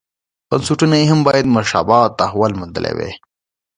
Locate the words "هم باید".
1.11-1.53